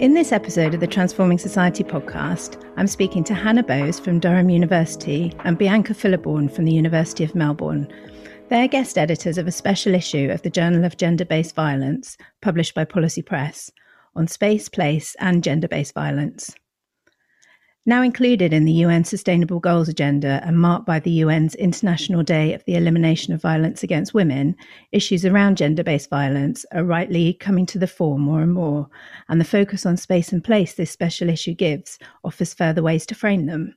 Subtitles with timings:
[0.00, 4.48] In this episode of the Transforming Society podcast, I'm speaking to Hannah Bows from Durham
[4.48, 7.86] University and Bianca Fileborn from the University of Melbourne.
[8.48, 12.74] They're guest editors of a special issue of the Journal of Gender Based Violence, published
[12.74, 13.70] by Policy Press,
[14.16, 16.54] on space, place, and gender based violence.
[17.86, 22.52] Now included in the UN Sustainable Goals Agenda and marked by the UN's International Day
[22.52, 24.54] of the Elimination of Violence Against Women,
[24.92, 28.90] issues around gender based violence are rightly coming to the fore more and more,
[29.30, 33.14] and the focus on space and place this special issue gives offers further ways to
[33.14, 33.74] frame them.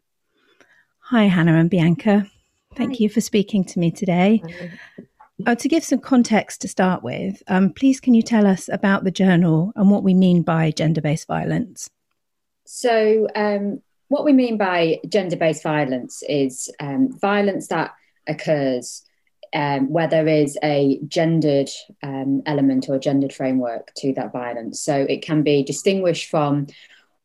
[0.99, 2.29] Hi, Hannah and Bianca.
[2.75, 2.97] Thank Hi.
[2.99, 4.43] you for speaking to me today.
[5.45, 9.05] Uh, to give some context to start with, um, please can you tell us about
[9.05, 11.89] the journal and what we mean by gender based violence?
[12.65, 13.81] So, um,
[14.13, 17.95] what we mean by gender based violence is um, violence that
[18.27, 19.03] occurs
[19.55, 21.69] um, where there is a gendered
[22.03, 24.79] um, element or gendered framework to that violence.
[24.81, 26.67] So it can be distinguished from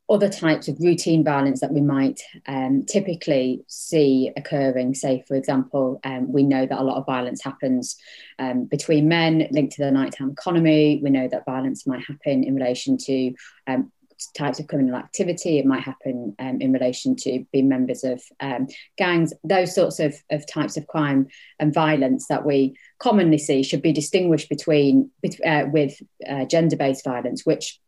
[0.08, 4.94] other types of routine violence that we might um, typically see occurring.
[4.94, 7.96] Say, for example, um, we know that a lot of violence happens
[8.38, 11.00] um, between men linked to the nighttime economy.
[11.02, 13.34] We know that violence might happen in relation to
[13.66, 13.92] um,
[14.36, 15.58] types of criminal activity.
[15.58, 19.32] It might happen um, in relation to being members of um, gangs.
[19.44, 23.92] Those sorts of, of types of crime and violence that we commonly see should be
[23.92, 25.10] distinguished between
[25.44, 27.78] uh, with uh, gender-based violence, which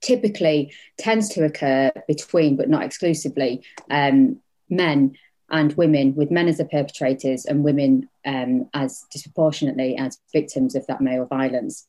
[0.00, 5.16] typically tends to occur between, but not exclusively, um, men
[5.50, 10.86] and women, with men as the perpetrators and women um, as disproportionately as victims of
[10.86, 11.86] that male violence.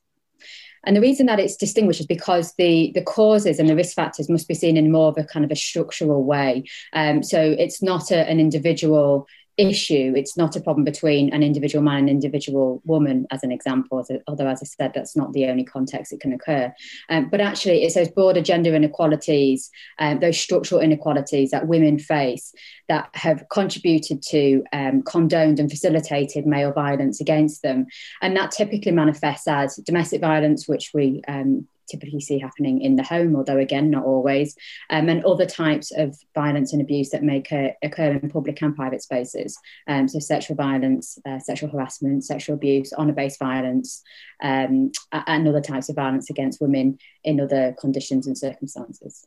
[0.85, 4.29] And the reason that it's distinguished is because the, the causes and the risk factors
[4.29, 6.63] must be seen in more of a kind of a structural way.
[6.93, 9.27] Um, so it's not a, an individual
[9.59, 10.13] issue.
[10.15, 14.47] It's not a problem between an individual man and individual woman, as an example, although,
[14.47, 16.73] as I said, that's not the only context it can occur.
[17.09, 22.53] Um, but actually, it's those broader gender inequalities, um, those structural inequalities that women face
[22.87, 27.85] that have contributed to, um, condoned, and facilitated male violence against them.
[28.21, 33.03] And that typically manifests as domestic violence, which we um, typically see happening in the
[33.03, 34.55] home, although again, not always,
[34.89, 38.75] um, and other types of violence and abuse that may occur, occur in public and
[38.75, 39.57] private spaces.
[39.87, 44.01] Um, so, sexual violence, uh, sexual harassment, sexual abuse, honour based violence,
[44.41, 49.25] um, and other types of violence against women in other conditions and circumstances.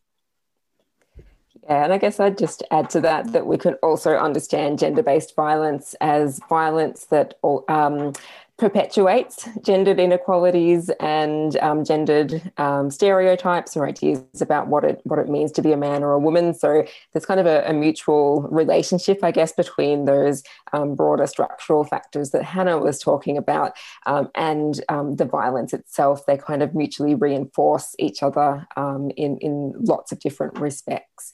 [1.64, 5.02] Yeah, and I guess I'd just add to that that we could also understand gender
[5.02, 7.34] based violence as violence that
[7.68, 8.14] um,
[8.62, 15.28] perpetuates gendered inequalities and um, gendered um, stereotypes or ideas about what it what it
[15.28, 16.54] means to be a man or a woman.
[16.54, 21.82] So there's kind of a, a mutual relationship, I guess, between those um, broader structural
[21.82, 23.72] factors that Hannah was talking about
[24.06, 26.24] um, and um, the violence itself.
[26.26, 31.32] They kind of mutually reinforce each other um, in in lots of different respects.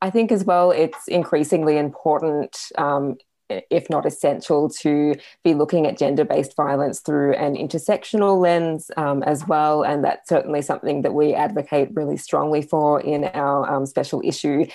[0.00, 3.16] I think as well, it's increasingly important um,
[3.48, 5.14] if not essential, to
[5.44, 9.82] be looking at gender based violence through an intersectional lens um, as well.
[9.82, 14.66] And that's certainly something that we advocate really strongly for in our um, special issue.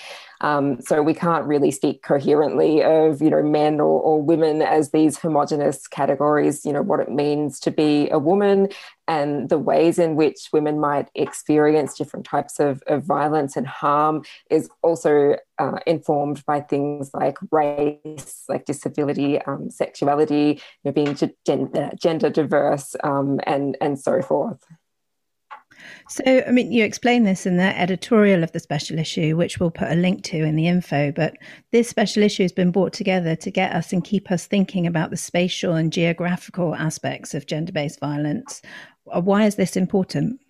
[0.44, 4.90] Um, so we can't really speak coherently of you know men or, or women as
[4.90, 6.66] these homogenous categories.
[6.66, 8.68] You know what it means to be a woman
[9.08, 14.22] and the ways in which women might experience different types of, of violence and harm
[14.50, 21.16] is also uh, informed by things like race, like disability, um, sexuality, you know, being
[21.46, 24.58] gender, gender diverse, um, and and so forth.
[26.08, 29.70] So, I mean, you explain this in the editorial of the special issue, which we'll
[29.70, 31.12] put a link to in the info.
[31.12, 31.36] But
[31.72, 35.10] this special issue has been brought together to get us and keep us thinking about
[35.10, 38.62] the spatial and geographical aspects of gender based violence.
[39.10, 40.40] Uh, why is this important?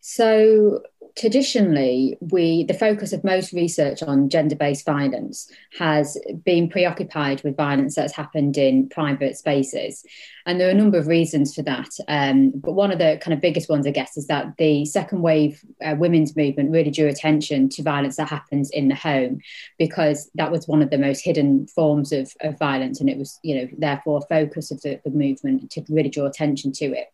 [0.00, 0.82] So,
[1.16, 7.94] traditionally we the focus of most research on gender-based violence has been preoccupied with violence
[7.94, 10.04] that's happened in private spaces
[10.46, 13.34] and there are a number of reasons for that um, but one of the kind
[13.34, 17.08] of biggest ones i guess is that the second wave uh, women's movement really drew
[17.08, 19.40] attention to violence that happens in the home
[19.78, 23.38] because that was one of the most hidden forms of, of violence and it was
[23.42, 27.08] you know therefore a focus of the, the movement to really draw attention to it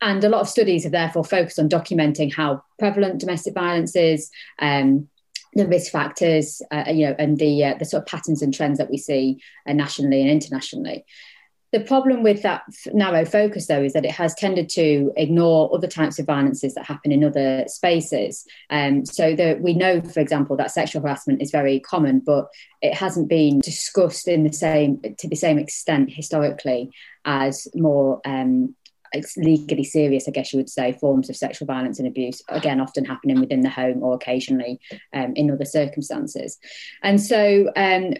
[0.00, 4.30] and a lot of studies have therefore focused on documenting how prevalent domestic violence is,
[4.58, 5.08] um,
[5.54, 8.78] the risk factors, uh, you know, and the uh, the sort of patterns and trends
[8.78, 11.04] that we see uh, nationally and internationally.
[11.74, 12.62] The problem with that
[12.92, 16.86] narrow focus, though, is that it has tended to ignore other types of violences that
[16.86, 18.46] happen in other spaces.
[18.70, 22.46] Um, so that we know, for example, that sexual harassment is very common, but
[22.80, 26.92] it hasn't been discussed in the same to the same extent historically
[27.24, 28.76] as more um,
[29.14, 32.80] it's legally serious, I guess you would say, forms of sexual violence and abuse, again,
[32.80, 34.80] often happening within the home or occasionally
[35.12, 36.58] um, in other circumstances.
[37.02, 38.14] And so um,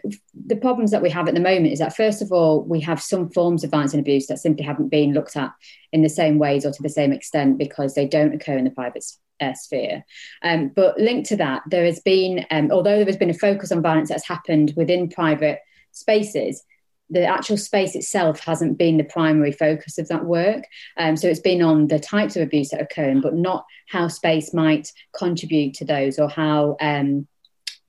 [0.46, 3.02] the problems that we have at the moment is that, first of all, we have
[3.02, 5.52] some forms of violence and abuse that simply haven't been looked at
[5.93, 8.70] in the same ways or to the same extent because they don't occur in the
[8.70, 9.05] private
[9.41, 10.05] uh, sphere.
[10.43, 13.73] Um, but linked to that, there has been, um, although there has been a focus
[13.73, 15.58] on violence that's happened within private
[15.93, 16.64] spaces,
[17.11, 20.65] the actual space itself hasn't been the primary focus of that work.
[20.97, 24.55] Um, so it's been on the types of abuse that occurring, but not how space
[24.55, 27.29] might contribute to those or how um,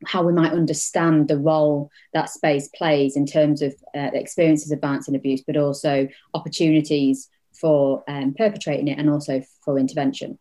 [0.05, 4.81] how we might understand the role that space plays in terms of uh, experiences of
[4.81, 7.29] violence and abuse, but also opportunities
[7.59, 10.37] for um, perpetrating it and also for intervention.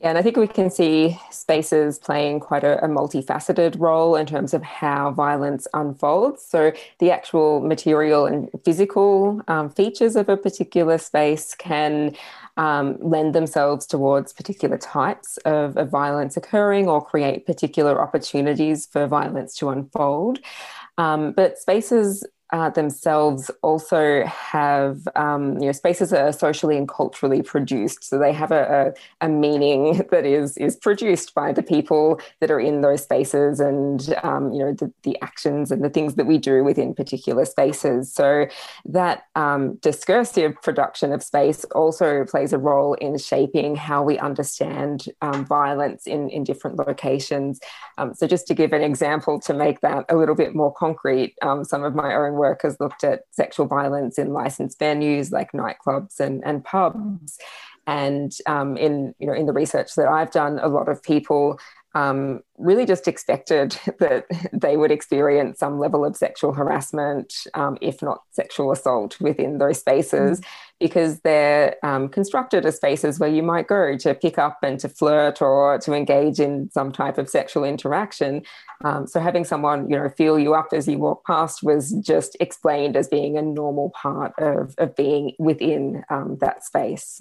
[0.00, 4.24] Yeah, and I think we can see spaces playing quite a, a, multifaceted role in
[4.24, 6.42] terms of how violence unfolds.
[6.42, 12.16] So, the actual material and physical um, features of a particular space can
[12.56, 19.06] um, lend themselves towards particular types of, of violence occurring or create particular opportunities for
[19.06, 20.38] violence to unfold.
[20.96, 26.88] Um, but spaces uh, themselves also have um, you know spaces that are socially and
[26.88, 28.04] culturally produced.
[28.04, 32.50] So they have a, a, a, meaning that is is produced by the people that
[32.50, 36.26] are in those spaces and um, you know the, the actions and the things that
[36.26, 38.12] we do within particular spaces.
[38.12, 38.46] So
[38.84, 45.06] that um, discursive production of space also plays a role in shaping how we understand
[45.22, 47.60] um, violence in in different locations.
[47.98, 51.36] Um, so just to give an example to make that a little bit more concrete
[51.42, 55.52] um, some of my own work has looked at sexual violence in licensed venues like
[55.52, 57.38] nightclubs and, and pubs.
[57.86, 61.58] And um, in you know in the research that I've done, a lot of people
[61.94, 68.02] um, really just expected that they would experience some level of sexual harassment, um, if
[68.02, 70.44] not sexual assault, within those spaces, mm.
[70.78, 74.88] because they're um, constructed as spaces where you might go to pick up and to
[74.88, 78.42] flirt or to engage in some type of sexual interaction.
[78.84, 82.36] Um, so having someone, you know, feel you up as you walk past was just
[82.40, 87.20] explained as being a normal part of, of being within um, that space.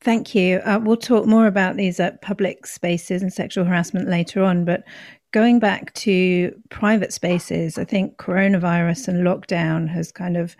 [0.00, 0.58] Thank you.
[0.58, 4.64] Uh, we'll talk more about these at public spaces and sexual harassment later on.
[4.64, 4.84] But
[5.32, 10.56] going back to private spaces, I think coronavirus and lockdown has kind of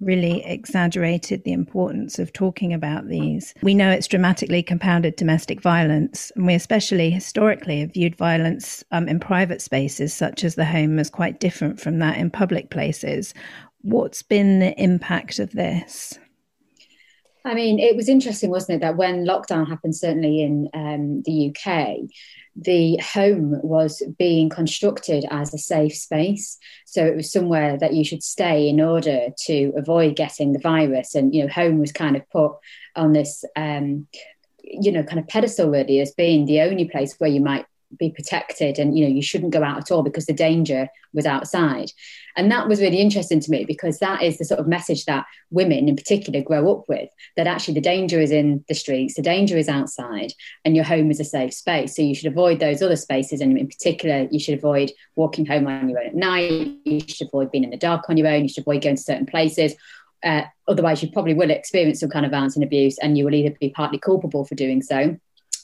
[0.00, 3.52] really exaggerated the importance of talking about these.
[3.62, 9.08] We know it's dramatically compounded domestic violence, and we especially historically have viewed violence um,
[9.08, 13.34] in private spaces, such as the home, as quite different from that in public places.
[13.82, 16.18] What's been the impact of this?
[17.48, 21.48] I mean, it was interesting, wasn't it, that when lockdown happened, certainly in um, the
[21.50, 22.08] UK,
[22.54, 26.58] the home was being constructed as a safe space.
[26.84, 31.14] So it was somewhere that you should stay in order to avoid getting the virus.
[31.14, 32.52] And, you know, home was kind of put
[32.96, 34.08] on this, um,
[34.62, 37.64] you know, kind of pedestal really as being the only place where you might
[37.96, 41.26] be protected and you know you shouldn't go out at all because the danger was
[41.26, 41.90] outside.
[42.36, 45.26] And that was really interesting to me because that is the sort of message that
[45.50, 49.22] women in particular grow up with that actually the danger is in the streets the
[49.22, 50.32] danger is outside
[50.64, 51.96] and your home is a safe space.
[51.96, 55.66] So you should avoid those other spaces and in particular you should avoid walking home
[55.66, 58.42] on your own at night you should avoid being in the dark on your own
[58.42, 59.74] you should avoid going to certain places.
[60.22, 63.34] Uh, otherwise you probably will experience some kind of violence and abuse and you will
[63.34, 65.16] either be partly culpable for doing so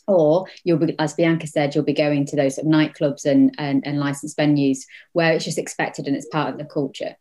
[0.06, 3.54] or you'll be, as Bianca said, you'll be going to those sort of nightclubs and,
[3.58, 4.80] and, and licensed venues
[5.12, 7.16] where it's just expected and it's part of the culture.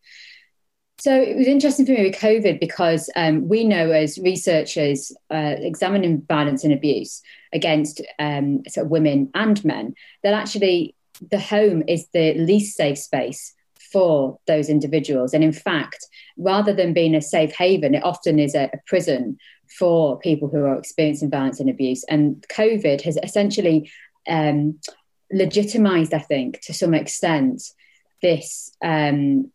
[0.99, 5.55] So it was interesting for me with COVID because um, we know as researchers uh,
[5.57, 7.21] examining violence and abuse
[7.51, 10.95] against um, sort of women and men that actually
[11.31, 13.53] the home is the least safe space
[13.91, 15.33] for those individuals.
[15.33, 19.37] And in fact, rather than being a safe haven, it often is a, a prison
[19.77, 22.03] for people who are experiencing violence and abuse.
[22.05, 23.91] And COVID has essentially
[24.27, 24.79] um,
[25.31, 27.63] legitimized, I think, to some extent,
[28.21, 29.51] this um,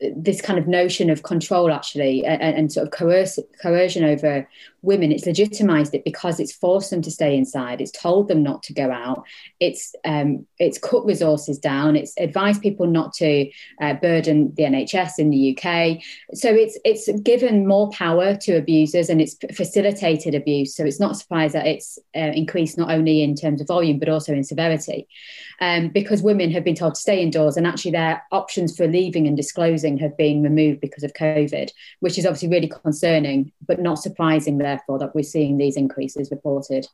[0.00, 4.48] this kind of notion of control actually and, and sort of coercion over
[4.82, 7.80] women it's legitimized it because it's forced them to stay inside.
[7.80, 9.24] It's told them not to go out.
[9.58, 11.96] It's um, it's cut resources down.
[11.96, 13.50] It's advised people not to
[13.80, 15.98] uh, burden the nhs in the uk
[16.34, 20.74] so it's it's given more power to abusers and it's facilitated abuse.
[20.74, 23.98] So it's not a surprise that it's uh, increased not only in terms of volume
[23.98, 25.08] but also in severity.
[25.60, 29.26] Um, because women have been told to stay indoors and actually their options for leaving
[29.26, 33.98] and disclosing have been removed because of covid which is obviously really concerning but not
[33.98, 36.86] surprising therefore that we're seeing these increases reported.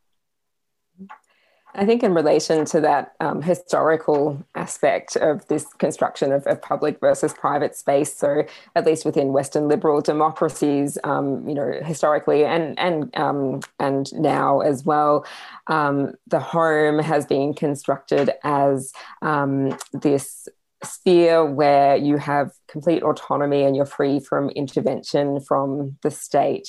[1.76, 7.00] I think in relation to that um, historical aspect of this construction of, of, public
[7.00, 8.44] versus private space, so
[8.76, 14.60] at least within Western liberal democracies, um, you know, historically and and um, and now
[14.60, 15.26] as well,
[15.66, 20.48] um, the home has been constructed as um, this
[20.84, 26.69] sphere where you have complete autonomy and you're free from intervention from the state.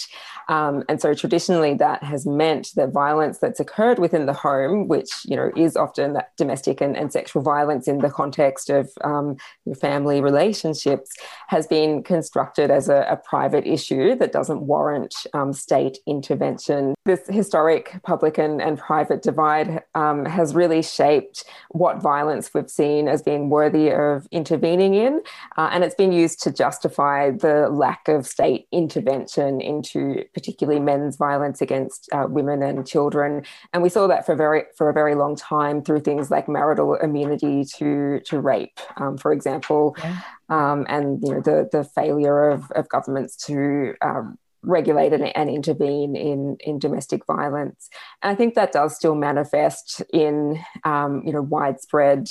[0.49, 5.09] Um, and so traditionally that has meant that violence that's occurred within the home, which
[5.25, 9.37] you know is often that domestic and, and sexual violence in the context of um,
[9.65, 11.09] your family relationships,
[11.47, 16.93] has been constructed as a, a private issue that doesn't warrant um, state intervention.
[17.05, 23.07] This historic public and, and private divide um, has really shaped what violence we've seen
[23.07, 25.13] as being worthy of intervening in,
[25.57, 30.79] uh, and it's it's been used to justify the lack of state intervention into particularly
[30.79, 33.45] men's violence against uh, women and children.
[33.71, 36.95] And we saw that for very for a very long time through things like marital
[36.95, 40.19] immunity to to rape, um, for example, yeah.
[40.49, 45.47] um, and you know the the failure of, of governments to um, regulate and, and,
[45.47, 47.87] intervene in, in domestic violence.
[48.23, 52.27] And I think that does still manifest in um, you know widespread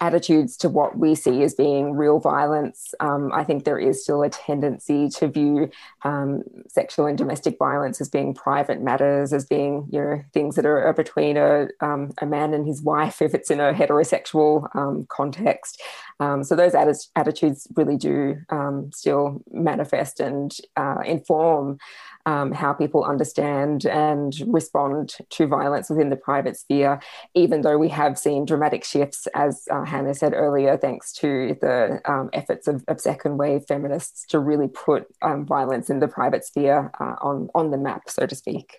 [0.00, 2.94] attitudes to what we see as being real violence.
[3.00, 5.70] Um, I think there is still a tendency to view
[6.02, 10.66] um, sexual and domestic violence as being private matters, as being you know things that
[10.66, 15.06] are, between a um, a man and his wife if it's in a heterosexual um,
[15.08, 15.82] context.
[16.20, 21.78] Um, so those atti- attitudes really do um, still manifest and uh, inform
[22.26, 27.00] um, how people understand and respond to violence within the private sphere,
[27.34, 32.00] even though we have seen dramatic shifts, as uh, Hannah said earlier, thanks to the
[32.04, 36.44] um, efforts of, of, second wave feminists to really put um, violence in the private
[36.44, 38.76] sphere uh, on, on the map, so to speak.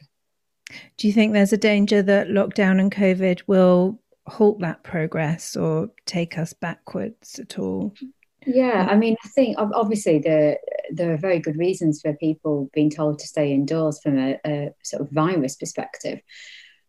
[0.98, 5.90] Do you think there's a danger that lockdown and COVID will halt that progress or
[6.06, 7.94] take us backwards at all?
[8.48, 10.58] Yeah, I mean, I think obviously there
[10.90, 14.74] there are very good reasons for people being told to stay indoors from a, a
[14.84, 16.22] sort of virus perspective.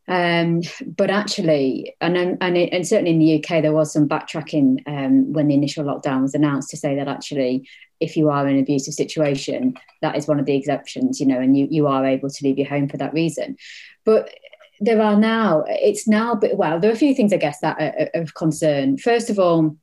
[0.07, 5.33] Um, but actually, and and, and certainly in the UK, there was some backtracking um,
[5.33, 8.62] when the initial lockdown was announced to say that actually, if you are in an
[8.62, 12.31] abusive situation, that is one of the exceptions, you know, and you you are able
[12.31, 13.57] to leave your home for that reason.
[14.05, 14.33] But
[14.79, 18.21] there are now, it's now, well, there are a few things I guess that are
[18.23, 18.97] of concern.
[18.97, 19.77] First of all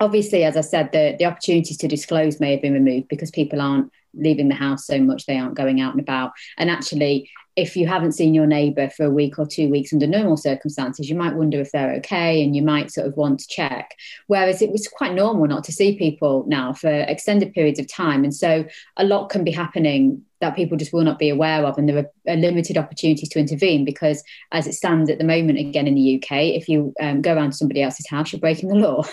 [0.00, 3.60] obviously, as I said, the, the opportunities to disclose may have been removed because people
[3.60, 6.32] aren't leaving the house so much, they aren't going out and about.
[6.56, 10.06] And actually, if you haven't seen your neighbour for a week or two weeks under
[10.06, 13.48] normal circumstances, you might wonder if they're okay and you might sort of want to
[13.48, 13.94] check.
[14.26, 18.24] Whereas it was quite normal not to see people now for extended periods of time.
[18.24, 18.66] And so
[18.98, 22.06] a lot can be happening that people just will not be aware of, and there
[22.28, 24.22] are limited opportunities to intervene because,
[24.52, 27.50] as it stands at the moment, again in the UK, if you um, go around
[27.50, 29.04] to somebody else's house, you're breaking the law,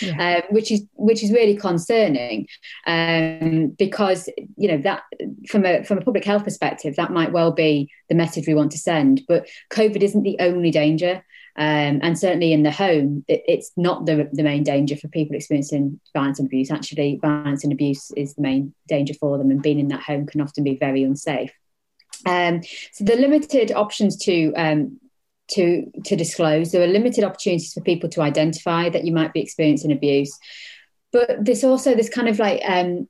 [0.00, 0.42] yeah.
[0.48, 2.46] um, which is which is really concerning
[2.86, 5.02] um, because you know that
[5.48, 8.72] from a from a public health perspective, that might well be the message we want
[8.72, 9.22] to send.
[9.26, 11.24] But COVID isn't the only danger.
[11.54, 15.36] Um, and certainly in the home, it, it's not the, the main danger for people
[15.36, 16.70] experiencing violence and abuse.
[16.70, 20.26] Actually, violence and abuse is the main danger for them, and being in that home
[20.26, 21.52] can often be very unsafe.
[22.24, 24.98] Um, so the limited options to um,
[25.48, 26.72] to to disclose.
[26.72, 30.36] There are limited opportunities for people to identify that you might be experiencing abuse,
[31.12, 33.08] but there's also this kind of like um,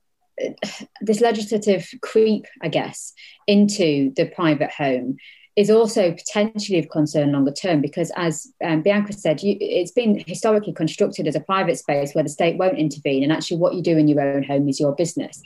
[1.01, 3.13] this legislative creep, I guess,
[3.47, 5.17] into the private home
[5.55, 10.23] is also potentially of concern longer term because, as um, Bianca said, you, it's been
[10.25, 13.81] historically constructed as a private space where the state won't intervene, and actually, what you
[13.81, 15.41] do in your own home is your business.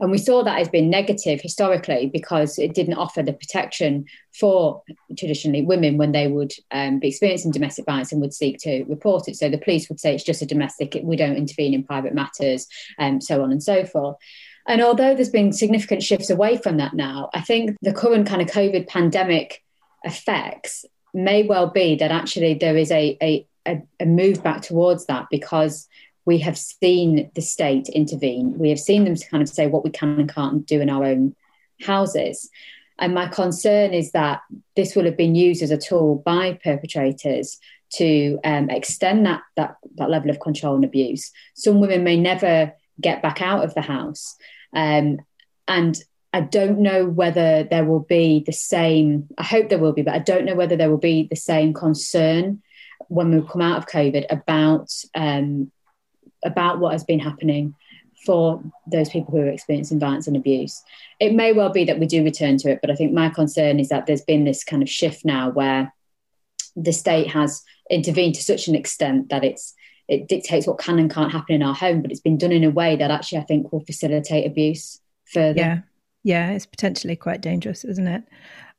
[0.00, 4.06] And we saw that as being negative historically because it didn't offer the protection
[4.38, 4.82] for
[5.16, 9.28] traditionally women when they would um, be experiencing domestic violence and would seek to report
[9.28, 9.36] it.
[9.36, 12.66] So the police would say it's just a domestic, we don't intervene in private matters,
[12.98, 14.16] and um, so on and so forth.
[14.66, 18.40] And although there's been significant shifts away from that now, I think the current kind
[18.40, 19.62] of COVID pandemic
[20.04, 23.46] effects may well be that actually there is a, a,
[24.00, 25.88] a move back towards that because
[26.24, 28.56] we have seen the state intervene.
[28.58, 31.04] We have seen them kind of say what we can and can't do in our
[31.04, 31.34] own
[31.80, 32.48] houses.
[32.98, 34.42] And my concern is that
[34.76, 37.58] this will have been used as a tool by perpetrators
[37.94, 41.32] to um, extend that, that, that level of control and abuse.
[41.54, 44.36] Some women may never get back out of the house.
[44.74, 45.18] Um,
[45.68, 45.98] and
[46.32, 50.14] I don't know whether there will be the same, I hope there will be, but
[50.14, 52.62] I don't know whether there will be the same concern
[53.08, 55.70] when we come out of COVID about um,
[56.44, 57.74] about what has been happening
[58.24, 60.82] for those people who are experiencing violence and abuse.
[61.20, 63.80] It may well be that we do return to it, but I think my concern
[63.80, 65.92] is that there's been this kind of shift now where
[66.76, 69.74] the state has intervened to such an extent that it's
[70.08, 72.64] it dictates what can and can't happen in our home, but it's been done in
[72.64, 75.58] a way that actually I think will facilitate abuse further.
[75.58, 75.78] Yeah,
[76.24, 78.24] yeah, it's potentially quite dangerous, isn't it?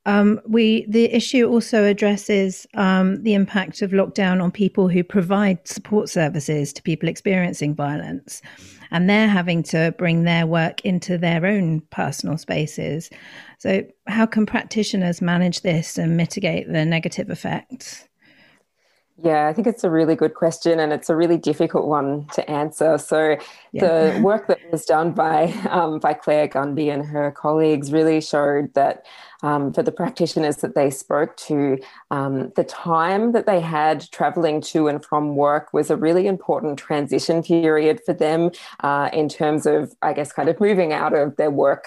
[0.06, 5.66] Um, we the issue also addresses um, the impact of lockdown on people who provide
[5.66, 8.42] support services to people experiencing violence,
[8.92, 13.10] and they're having to bring their work into their own personal spaces.
[13.60, 18.08] So, how can practitioners manage this and mitigate the negative effects?
[19.22, 22.50] Yeah, I think it's a really good question and it's a really difficult one to
[22.50, 22.98] answer.
[22.98, 23.38] So,
[23.72, 24.14] yeah.
[24.14, 28.74] the work that was done by um, by Claire Gunby and her colleagues really showed
[28.74, 29.06] that
[29.44, 31.78] um, for the practitioners that they spoke to,
[32.10, 36.80] um, the time that they had traveling to and from work was a really important
[36.80, 41.36] transition period for them uh, in terms of, I guess, kind of moving out of
[41.36, 41.86] their work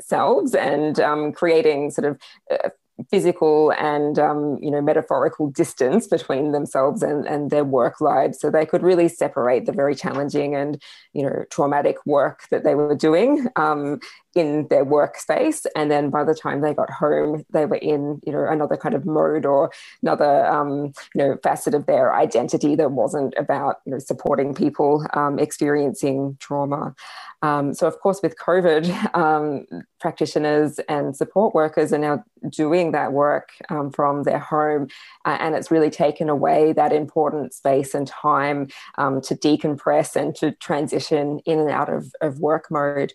[0.00, 2.18] selves and um, creating sort of
[2.50, 2.68] uh,
[3.10, 8.40] physical and um, you know metaphorical distance between themselves and, and their work lives.
[8.40, 12.74] So they could really separate the very challenging and you know traumatic work that they
[12.74, 14.00] were doing um,
[14.34, 15.66] in their workspace.
[15.74, 18.94] And then by the time they got home they were in you know another kind
[18.94, 19.70] of mode or
[20.02, 25.06] another um, you know facet of their identity that wasn't about you know supporting people
[25.12, 26.94] um, experiencing trauma
[27.42, 29.66] um, so, of course, with COVID, um,
[30.00, 34.88] practitioners and support workers are now doing that work um, from their home,
[35.24, 40.34] uh, and it's really taken away that important space and time um, to decompress and
[40.36, 43.12] to transition in and out of, of work mode.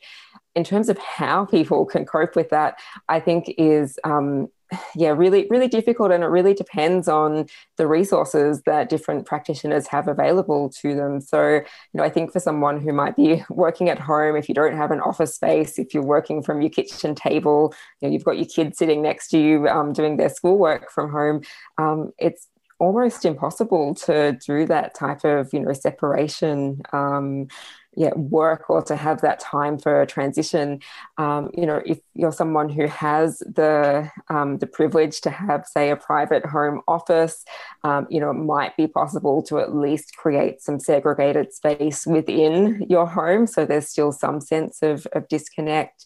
[0.53, 4.49] In terms of how people can cope with that, I think is um,
[4.95, 6.11] yeah, really, really difficult.
[6.11, 7.47] And it really depends on
[7.77, 11.21] the resources that different practitioners have available to them.
[11.21, 11.63] So, you
[11.93, 14.91] know, I think for someone who might be working at home, if you don't have
[14.91, 18.47] an office space, if you're working from your kitchen table, you know, you've got your
[18.47, 21.41] kids sitting next to you um, doing their schoolwork from home,
[21.77, 22.47] um, it's
[22.79, 26.81] almost impossible to do that type of, you know, separation.
[26.91, 27.47] Um,
[27.95, 30.79] yeah, work or to have that time for a transition.
[31.17, 35.89] Um, you know, if you're someone who has the um, the privilege to have, say,
[35.89, 37.43] a private home office,
[37.83, 42.85] um, you know, it might be possible to at least create some segregated space within
[42.89, 46.05] your home, so there's still some sense of, of disconnect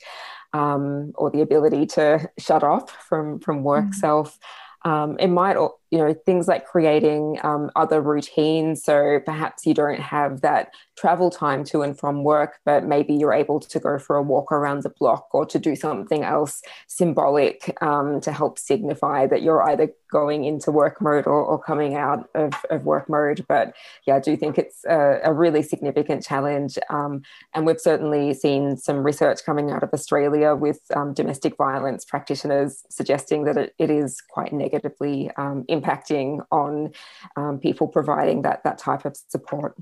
[0.54, 3.94] um, or the ability to shut off from from work mm.
[3.94, 4.40] self.
[4.86, 5.58] Um, it might,
[5.92, 8.84] you know, things like creating um, other routines.
[8.84, 13.34] So perhaps you don't have that travel time to and from work, but maybe you're
[13.34, 17.76] able to go for a walk around the block or to do something else symbolic
[17.82, 22.30] um, to help signify that you're either going into work mode or, or coming out
[22.36, 23.46] of, of, work mode.
[23.50, 23.76] But
[24.08, 26.78] yeah, I do think it's a, a really significant challenge.
[26.90, 32.06] Um, and we've certainly seen some research coming out of Australia with um, domestic violence
[32.06, 36.92] practitioners suggesting that it, it is quite negatively um, impacting on
[37.36, 39.76] um, people providing that, that type of support.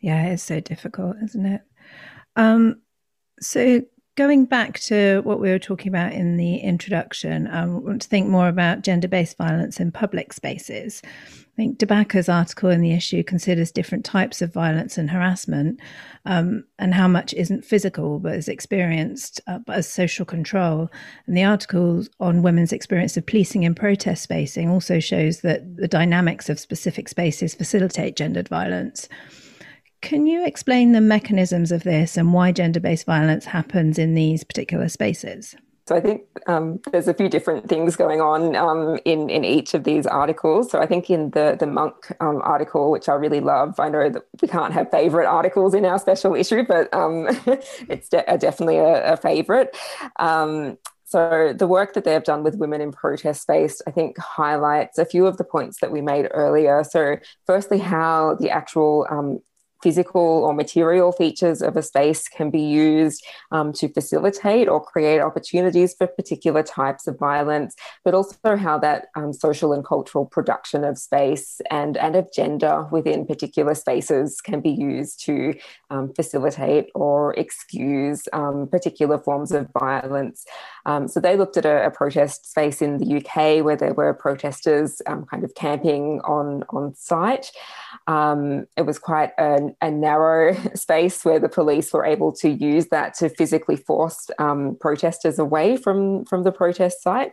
[0.00, 1.62] Yeah, it's so difficult, isn't it?
[2.36, 2.82] Um,
[3.40, 3.82] so
[4.16, 8.28] going back to what we were talking about in the introduction, I want to think
[8.28, 11.02] more about gender-based violence in public spaces.
[11.04, 15.80] I think Debacker's article in the issue considers different types of violence and harassment,
[16.24, 20.90] um, and how much isn't physical but is experienced uh, as social control.
[21.26, 25.88] And the article on women's experience of policing in protest spacing also shows that the
[25.88, 29.08] dynamics of specific spaces facilitate gendered violence.
[30.04, 34.44] Can you explain the mechanisms of this and why gender based violence happens in these
[34.44, 35.56] particular spaces?
[35.86, 39.72] So I think um, there's a few different things going on um, in in each
[39.72, 40.70] of these articles.
[40.70, 44.10] So I think in the the monk um, article, which I really love, I know
[44.10, 47.26] that we can't have favorite articles in our special issue, but um,
[47.88, 49.74] it's de- definitely a, a favorite.
[50.16, 54.98] Um, so the work that they've done with women in protest space, I think, highlights
[54.98, 56.84] a few of the points that we made earlier.
[56.84, 59.40] So firstly, how the actual um,
[59.84, 65.20] physical or material features of a space can be used um, to facilitate or create
[65.20, 70.84] opportunities for particular types of violence, but also how that um, social and cultural production
[70.84, 75.54] of space and, and of gender within particular spaces can be used to
[75.90, 80.46] um, facilitate or excuse um, particular forms of violence.
[80.86, 84.12] Um, so they looked at a, a, protest space in the UK where there were
[84.12, 87.50] protesters um, kind of camping on, on site.
[88.06, 93.14] it was quite an a narrow space where the police were able to use that
[93.14, 97.32] to physically force um, protesters away from, from the protest site.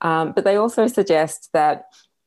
[0.00, 1.86] Um, but they also suggest that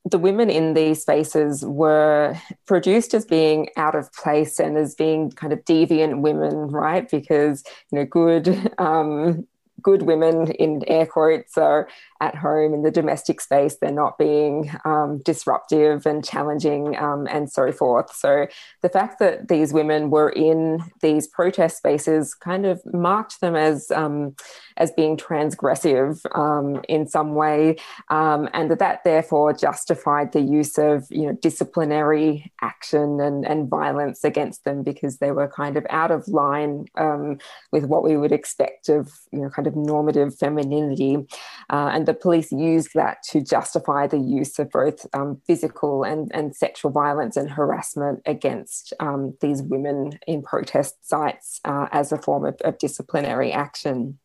[0.10, 5.32] the women in these spaces were produced as being out of place and as being
[5.32, 7.10] kind of deviant women, right?
[7.10, 9.48] Because, you know, good um,
[9.82, 11.88] good women in air quotes are
[12.20, 13.78] at home in the domestic space.
[13.80, 18.16] They're not being um, disruptive and challenging um, and so forth.
[18.16, 18.48] So
[18.82, 23.92] the fact that these women were in these protest spaces kind of marked them as
[23.92, 24.36] um,
[24.78, 27.78] as being transgressive um, in some way,
[28.10, 33.70] um, and that that therefore justified the use of you know disciplinary action and, and
[33.70, 37.38] violence against them because they were kind of out of line um,
[37.72, 41.18] with what we would expect of you know kind of normative femininity,
[41.70, 46.32] uh, and the police used that to justify the use of both um, physical and,
[46.34, 52.18] and sexual violence and harassment against um, these women in protest sites uh, as a
[52.18, 54.18] form of, of disciplinary action.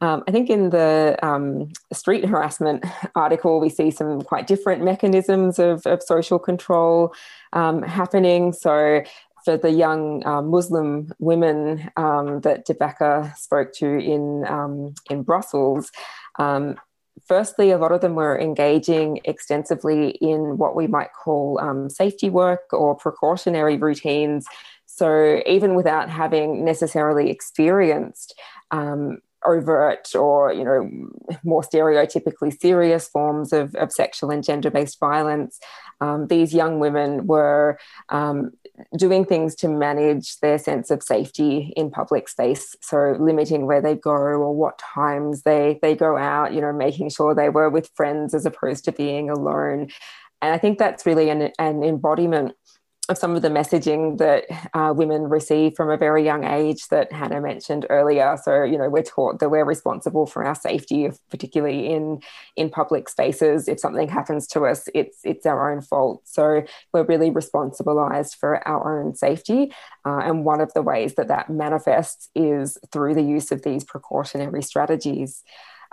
[0.00, 5.58] Um, I think in the um, street harassment article, we see some quite different mechanisms
[5.58, 7.12] of, of social control
[7.52, 8.52] um, happening.
[8.52, 9.02] So,
[9.44, 15.90] for the young uh, Muslim women um, that Debacca spoke to in um, in Brussels,
[16.38, 16.76] um,
[17.26, 22.30] firstly, a lot of them were engaging extensively in what we might call um, safety
[22.30, 24.46] work or precautionary routines.
[24.86, 28.34] So, even without having necessarily experienced
[28.70, 30.90] um, overt or you know
[31.44, 35.60] more stereotypically serious forms of, of sexual and gender-based violence
[36.00, 38.50] um, these young women were um,
[38.96, 42.76] doing things to manage their sense of safety in public space.
[42.80, 47.10] So limiting where they go or what times they they go out you know making
[47.10, 49.88] sure they were with friends as opposed to being alone.
[50.40, 52.54] And i think that's really an, an embodiment
[53.08, 54.44] of some of the messaging that
[54.74, 58.36] uh, women receive from a very young age that Hannah mentioned earlier.
[58.42, 62.20] So, you know, we're taught that we're responsible for our safety, particularly in
[62.56, 63.66] in public spaces.
[63.66, 66.20] If something happens to us, it's it's our own fault.
[66.24, 69.72] So we're really responsibilized for our own safety.
[70.04, 73.84] Uh, and one of the ways that that manifests is through the use of these
[73.84, 75.42] precautionary strategies.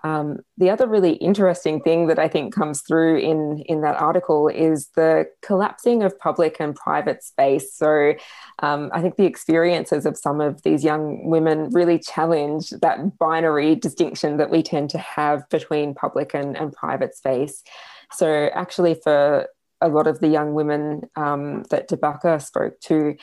[0.06, 4.48] Um, the other really interesting thing that I think comes through in, in that article
[4.48, 7.74] is the collapsing of public and private space.
[7.74, 8.13] So
[8.60, 13.74] um, I think the experiences of some of these young women really challenge that binary
[13.74, 17.63] distinction that we tend to have between public and, and private space.
[18.12, 19.48] So actually, for
[19.82, 23.15] a lot of the young women um, that Debacca spoke to,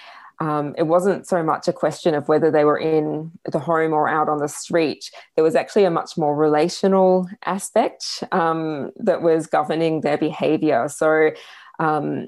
[0.42, 4.08] um, it wasn't so much a question of whether they were in the home or
[4.08, 5.08] out on the street.
[5.36, 10.88] There was actually a much more relational aspect um, that was governing their behavior.
[10.88, 11.30] So
[11.78, 12.26] um,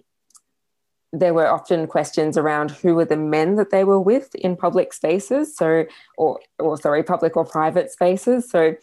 [1.12, 4.92] there were often questions around who were the men that they were with in public
[4.92, 5.84] spaces, so
[6.16, 8.48] or or sorry, public or private spaces.
[8.48, 8.76] So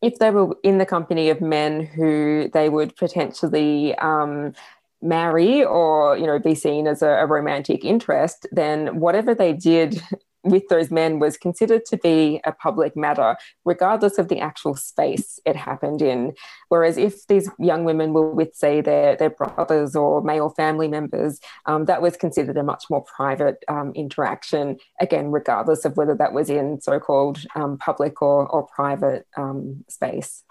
[0.00, 4.54] if they were in the company of men who they would potentially um,
[5.02, 10.02] marry or you know be seen as a, a, romantic interest then whatever they did
[10.42, 15.38] with those men was considered to be a public matter regardless of the actual space
[15.44, 16.32] it happened in.
[16.68, 21.40] Whereas if these young women were with say their, their brothers or male family members
[21.66, 26.32] um, that was considered a much more private um, interaction again regardless of whether that
[26.32, 30.42] was in so-called um, public or, or private um, space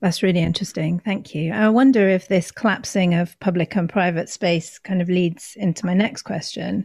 [0.00, 0.98] that's really interesting.
[0.98, 1.52] Thank you.
[1.52, 5.94] I wonder if this collapsing of public and private space kind of leads into my
[5.94, 6.84] next question.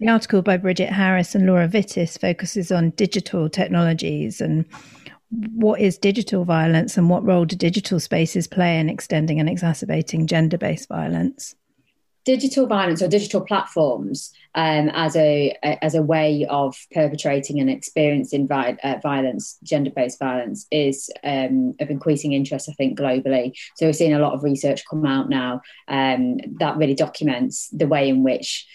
[0.00, 4.64] The article by Bridget Harris and Laura Vitis focuses on digital technologies and
[5.30, 10.26] what is digital violence and what role do digital spaces play in extending and exacerbating
[10.26, 11.54] gender based violence?
[12.28, 17.70] Digital violence or digital platforms um, as a, a, as a way of perpetrating and
[17.70, 23.52] experiencing vi- uh, violence, gender based violence, is um, of increasing interest, I think, globally.
[23.76, 27.88] So we're seeing a lot of research come out now um, that really documents the
[27.88, 28.66] way in which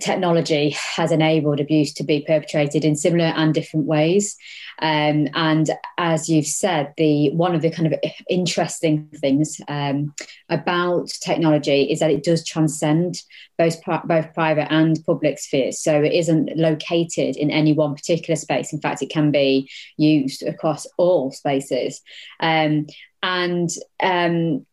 [0.00, 4.36] technology has enabled abuse to be perpetrated in similar and different ways.
[4.80, 10.14] Um, and as you've said, the one of the kind of interesting things um,
[10.48, 13.22] about technology is that it does transcend
[13.58, 15.80] both both private and public spheres.
[15.80, 18.72] So it isn't located in any one particular space.
[18.72, 22.00] In fact, it can be used across all spaces.
[22.40, 22.86] Um,
[23.22, 23.70] and
[24.02, 24.66] um,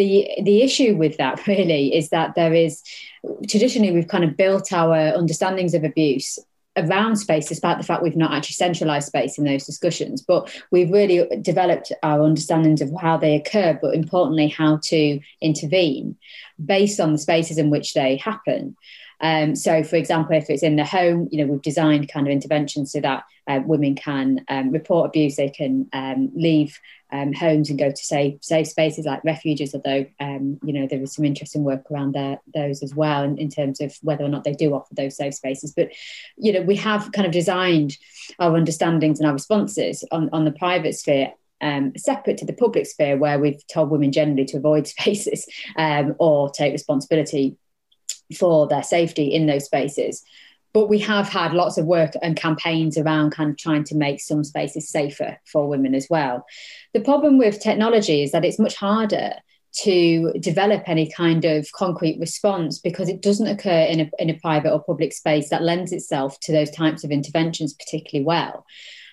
[0.00, 2.82] the the issue with that really is that there is
[3.48, 6.38] traditionally we've kind of built our understandings of abuse
[6.76, 10.22] around space despite the fact we've not actually centralized space in those discussions.
[10.22, 16.16] But we've really developed our understandings of how they occur but importantly how to intervene
[16.64, 18.76] based on the spaces in which they happen
[19.20, 22.32] Um, so, for example, if it's in the home, you know, we've designed kind of
[22.32, 26.78] interventions so that uh, women can um, report abuse, they can um, leave
[27.12, 29.74] um, homes and go to safe safe spaces like refuges.
[29.74, 32.16] Although, um, you know, there is some interesting work around
[32.54, 35.34] those as well, in, in terms of whether or not they do offer those safe
[35.34, 35.72] spaces.
[35.76, 35.90] But,
[36.36, 37.98] you know, we have kind of designed
[38.38, 42.86] our understandings and our responses on, on the private sphere um, separate to the public
[42.86, 47.56] sphere, where we've told women generally to avoid spaces um, or take responsibility
[48.36, 50.22] for their safety in those spaces.
[50.72, 54.20] But we have had lots of work and campaigns around kind of trying to make
[54.20, 56.46] some spaces safer for women as well.
[56.94, 59.32] The problem with technology is that it's much harder
[59.72, 64.38] to develop any kind of concrete response because it doesn't occur in a, in a
[64.38, 68.66] private or public space that lends itself to those types of interventions particularly well.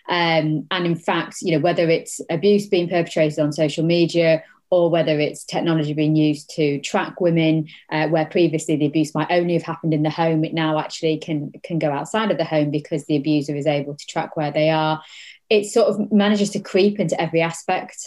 [0.09, 4.89] Um, and in fact, you know, whether it's abuse being perpetrated on social media or
[4.89, 9.53] whether it's technology being used to track women, uh, where previously the abuse might only
[9.53, 12.71] have happened in the home, it now actually can can go outside of the home
[12.71, 15.01] because the abuser is able to track where they are.
[15.49, 17.97] It sort of manages to creep into every aspect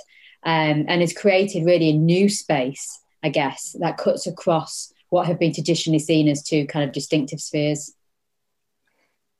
[0.42, 5.38] um, and has created really a new space, I guess, that cuts across what have
[5.38, 7.94] been traditionally seen as two kind of distinctive spheres.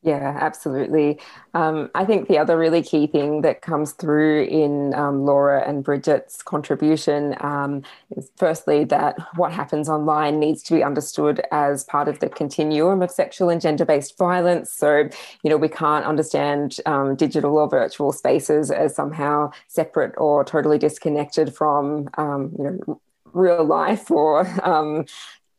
[0.02, 1.20] Yeah, absolutely.
[1.52, 5.84] Um, I think the other really key thing that comes through in um, Laura and
[5.84, 7.82] Bridget's contribution um,
[8.16, 13.02] is firstly that what happens online needs to be understood as part of the continuum
[13.02, 14.72] of sexual and gender based violence.
[14.72, 15.10] So,
[15.42, 20.78] you know, we can't understand um, digital or virtual spaces as somehow separate or totally
[20.78, 23.00] disconnected from, um, you know,
[23.32, 25.04] real life or um,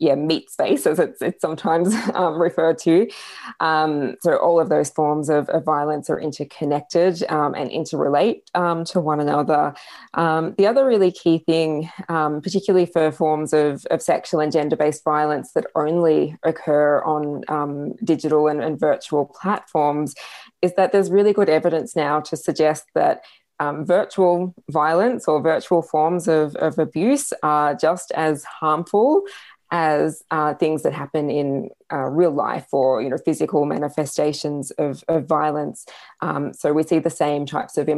[0.01, 3.07] yeah, meat space, as it's, it's sometimes um, referred to.
[3.59, 8.83] Um, so all of those forms of, of violence are interconnected um, and interrelate um,
[8.85, 9.75] to one another.
[10.15, 15.03] Um, the other really key thing, um, particularly for forms of, of sexual and gender-based
[15.03, 20.15] violence that only occur on digital and, and virtual platforms,
[20.63, 23.21] is that there's really good evidence now to suggest that
[23.59, 29.23] um, virtual violence or virtual forms of, of abuse are just as harmful
[29.71, 35.03] as uh, things that happen in uh, real life or you know physical manifestations of,
[35.07, 35.85] of violence.
[36.21, 37.89] Um, so we see the same types of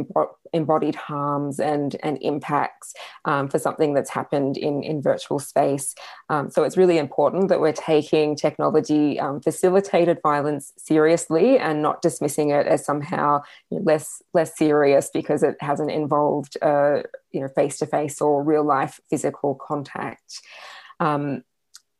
[0.52, 5.94] embodied harms and and impacts um, for something that's happened in in virtual space.
[6.28, 12.02] Um, so it's really important that we're taking technology um, facilitated violence seriously and not
[12.02, 17.78] dismissing it as somehow less less serious because it hasn't involved uh, you know face
[17.78, 20.40] to face or real life physical contact.
[21.00, 21.42] Um,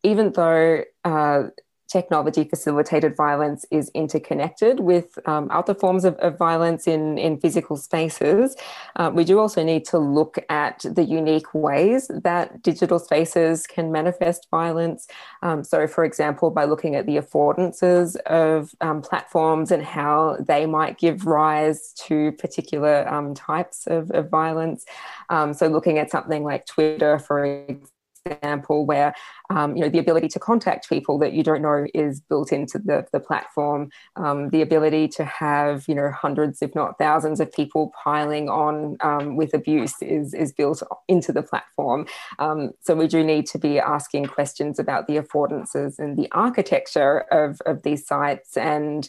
[0.05, 1.45] even though uh,
[1.89, 7.77] technology facilitated violence is interconnected with um, other forms of, of, violence in, in physical
[7.77, 8.57] spaces,
[8.97, 13.93] uh, we do also need to look at the unique ways that digital spaces can
[13.93, 15.07] manifest violence.
[15.43, 20.67] Um, so, for example, by looking at the affordances of um, platforms and how they
[20.67, 24.85] might give rise to particular um, types of, of violence.
[25.29, 27.94] Um, so, looking at something like Twitter, for example
[28.27, 29.15] example where
[29.51, 32.79] um, you know the ability to contact people that you don't know is built into
[32.79, 37.53] the, the platform um, the ability to have you know hundreds if not thousands of
[37.53, 42.07] people piling on um, with abuse is is built into the platform
[42.39, 47.21] um, so we do need to be asking questions about the affordances and the architecture
[47.31, 49.09] of, of these sites and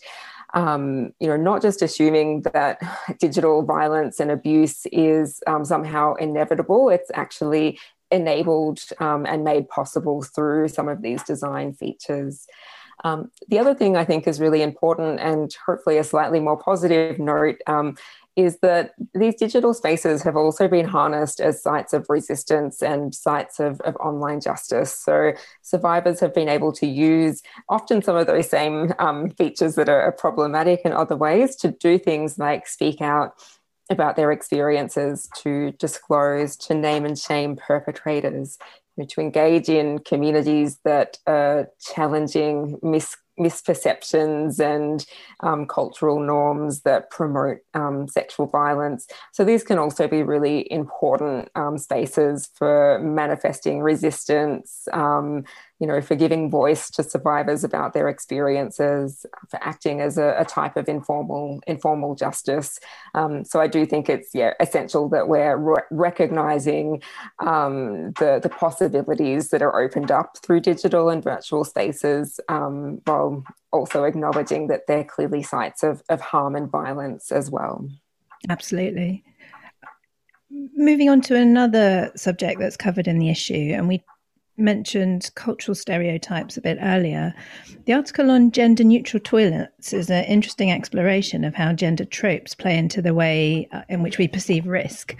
[0.53, 2.79] um, you know, not just assuming that
[3.19, 6.89] digital violence and abuse is um, somehow inevitable.
[6.89, 7.77] It's actually
[8.11, 12.47] enabled um, and made possible through some of these design features.
[13.03, 17.19] Um, the other thing I think is really important, and hopefully a slightly more positive
[17.19, 17.97] note, um,
[18.35, 23.59] is that these digital spaces have also been harnessed as sites of resistance and sites
[23.59, 24.93] of, of online justice.
[24.93, 29.87] So survivors have been able to use often some of those same um, features that
[29.87, 33.35] are problematic in other ways to do things like speak out
[33.89, 38.57] about their experiences, to disclose, to name and shame perpetrators,
[39.09, 45.05] to engage in communities that are challenging mis- misperceptions and
[45.41, 49.07] um, cultural norms that promote um, sexual violence.
[49.33, 55.43] So, these can also be really important um, spaces for manifesting resistance, um,
[55.79, 60.45] you know, for giving voice to survivors about their experiences, for acting as a, a
[60.45, 62.79] type of informal informal justice.
[63.13, 67.01] Um, so I do think it's yeah essential that we're re- recognizing
[67.39, 73.43] um, the the possibilities that are opened up through digital and virtual spaces, um, while
[73.73, 77.85] also acknowledging that they're clearly sites of, of harm and violence as well.
[78.47, 79.23] Absolutely.
[80.49, 84.03] Moving on to another subject that's covered in the issue, and we
[84.57, 87.33] mentioned cultural stereotypes a bit earlier.
[87.85, 92.77] The article on gender neutral toilets is an interesting exploration of how gender tropes play
[92.77, 95.15] into the way uh, in which we perceive risk.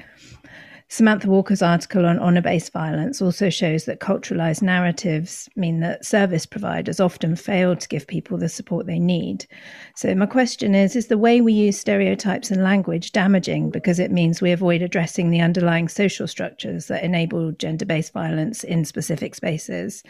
[0.88, 6.46] Samantha Walker's article on honour based violence also shows that culturalised narratives mean that service
[6.46, 9.48] providers often fail to give people the support they need.
[9.96, 14.12] So, my question is Is the way we use stereotypes and language damaging because it
[14.12, 19.34] means we avoid addressing the underlying social structures that enable gender based violence in specific
[19.34, 20.04] spaces?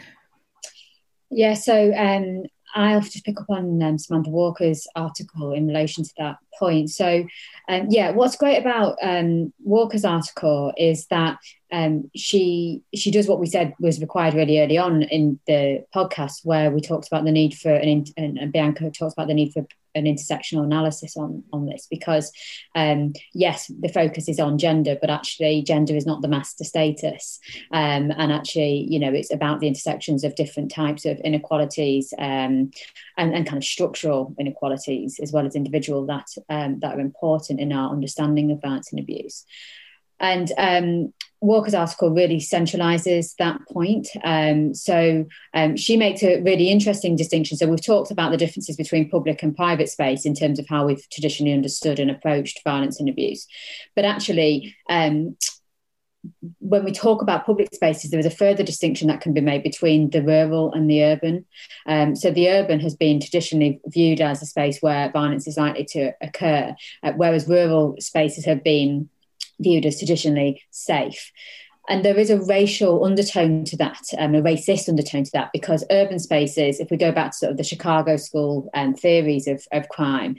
[1.30, 2.44] Yeah, so um,
[2.76, 6.90] I'll just pick up on um, Samantha Walker's article in relation to that point.
[6.90, 7.26] So,
[7.68, 11.38] um, yeah, what's great about um, Walker's article is that
[11.72, 16.44] um, she she does what we said was required really early on in the podcast,
[16.44, 19.66] where we talked about the need for an and, Bianca talks about the need for
[19.96, 22.30] an intersectional analysis on on this because
[22.74, 27.40] um, yes, the focus is on gender, but actually gender is not the master status,
[27.72, 32.70] um, and actually you know it's about the intersections of different types of inequalities um,
[33.16, 37.60] and, and kind of structural inequalities as well as individual that um, that are important
[37.60, 39.44] in our understanding of violence and abuse.
[40.18, 41.12] And um,
[41.46, 44.08] Walker's article really centralizes that point.
[44.24, 47.56] Um, so um, she makes a really interesting distinction.
[47.56, 50.86] So we've talked about the differences between public and private space in terms of how
[50.86, 53.46] we've traditionally understood and approached violence and abuse.
[53.94, 55.36] But actually, um,
[56.58, 59.62] when we talk about public spaces, there is a further distinction that can be made
[59.62, 61.44] between the rural and the urban.
[61.86, 65.84] Um, so the urban has been traditionally viewed as a space where violence is likely
[65.90, 69.08] to occur, uh, whereas rural spaces have been
[69.58, 71.32] viewed as traditionally safe.
[71.88, 75.84] And there is a racial undertone to that, um, a racist undertone to that, because
[75.90, 79.62] urban spaces, if we go back to sort of the Chicago school um, theories of,
[79.70, 80.36] of crime,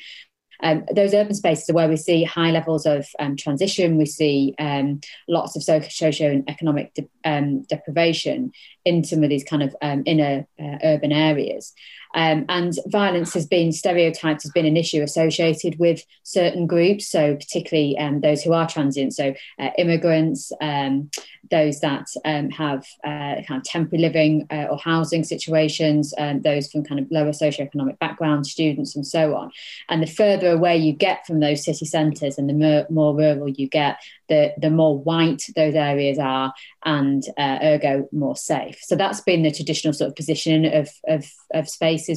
[0.62, 4.56] um, those urban spaces are where we see high levels of um, transition, we see
[4.60, 8.52] um, lots of socio and economic de- um, deprivation
[8.84, 11.74] in some of these kind of um, inner uh, urban areas.
[12.18, 17.36] Um, and violence has been stereotyped as been an issue associated with certain groups, so
[17.36, 21.12] particularly um, those who are transient, so uh, immigrants, um,
[21.52, 26.70] those that um, have uh, kind of temporary living uh, or housing situations, um, those
[26.72, 29.52] from kind of lower socioeconomic backgrounds, students, and so on.
[29.88, 33.50] And the further away you get from those city centres and the more, more rural
[33.50, 36.54] you get, the, the more white those areas are
[36.84, 38.80] and uh, ergo more safe.
[38.82, 41.70] So that's been the traditional sort of positioning of, of, of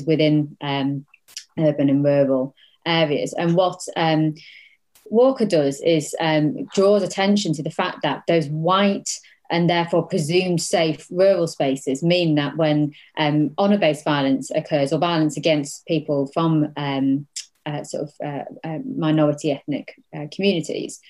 [0.05, 1.05] within um,
[1.59, 2.55] urban and rural
[2.87, 3.33] areas.
[3.35, 4.35] And what um,
[5.07, 9.09] Walker does is um, draws attention to the fact that those white
[9.51, 14.99] and therefore presumed safe rural spaces mean that when um, honour based violence occurs or
[14.99, 17.27] violence against people from um,
[17.67, 21.01] uh, sort of uh, uh, minority ethnic uh, communities,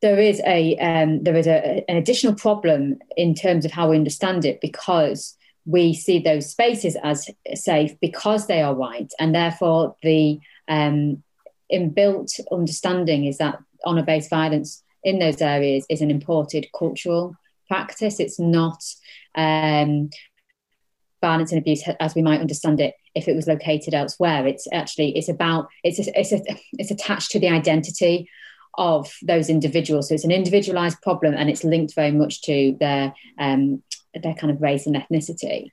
[0.00, 3.96] there is a um, there is a, an additional problem in terms of how we
[3.96, 5.36] understand it because
[5.70, 11.22] we see those spaces as safe because they are white, and therefore the um,
[11.72, 17.34] inbuilt understanding is that honour based violence in those areas is an imported cultural
[17.68, 18.20] practice.
[18.20, 18.82] It's not
[19.34, 20.10] um,
[21.20, 24.46] violence and abuse as we might understand it if it was located elsewhere.
[24.46, 28.28] It's actually it's about it's a, it's a, it's attached to the identity
[28.74, 30.08] of those individuals.
[30.08, 33.82] So it's an individualized problem and it's linked very much to their um,
[34.14, 35.70] their kind of race and ethnicity.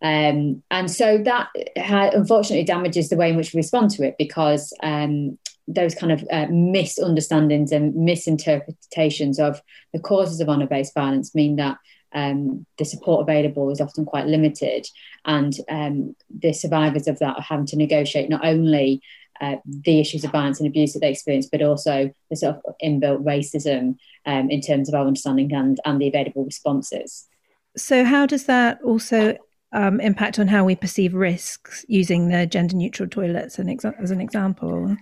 [0.00, 4.72] Um, and so that unfortunately damages the way in which we respond to it because
[4.82, 9.60] um, those kind of uh, misunderstandings and misinterpretations of
[9.92, 11.78] the causes of honour based violence mean that
[12.12, 14.86] um, the support available is often quite limited,
[15.26, 19.02] and um, the survivors of that are having to negotiate not only
[19.40, 22.74] uh, the issues of violence and abuse that they experience, but also the sort of
[22.82, 27.28] inbuilt racism um, in terms of our understanding and, and the available responses.
[27.76, 29.36] So, how does that also
[29.72, 34.96] um, impact on how we perceive risks using the gender neutral toilets as an example?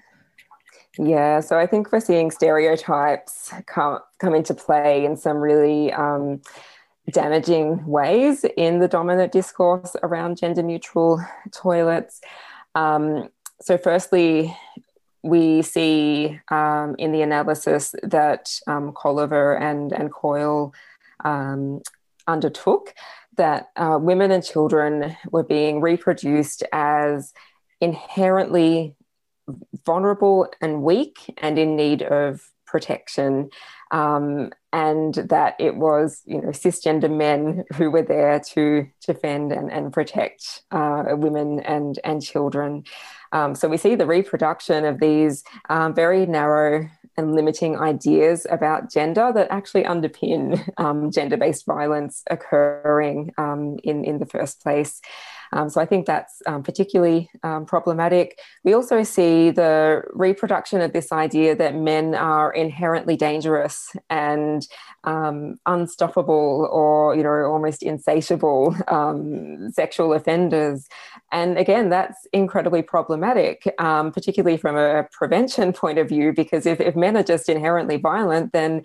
[0.98, 6.40] Yeah, so I think we're seeing stereotypes come, come into play in some really um,
[7.10, 11.20] damaging ways in the dominant discourse around gender neutral
[11.52, 12.20] toilets.
[12.74, 13.28] Um,
[13.60, 14.56] so, firstly,
[15.22, 20.72] we see um, in the analysis that um, Colliver and, and Coyle
[21.24, 21.80] um,
[22.26, 22.94] undertook
[23.36, 27.32] that uh, women and children were being reproduced as
[27.80, 28.94] inherently
[29.84, 33.50] vulnerable and weak and in need of protection.
[33.92, 39.72] Um, and that it was, you know, cisgender men who were there to defend and,
[39.72, 42.84] and protect uh, women and, and children.
[43.32, 48.90] Um, so we see the reproduction of these um, very narrow and limiting ideas about
[48.90, 55.00] gender that actually underpin um, gender based violence occurring um, in, in the first place.
[55.52, 58.38] Um, so I think that's um, particularly um, problematic.
[58.64, 64.66] We also see the reproduction of this idea that men are inherently dangerous and
[65.04, 70.88] um, unstoppable or, you know, almost insatiable um, sexual offenders.
[71.32, 76.80] And again, that's incredibly problematic, um, particularly from a prevention point of view, because if,
[76.80, 78.82] if men are just inherently violent, then